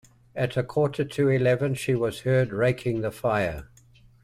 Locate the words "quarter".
0.63-1.05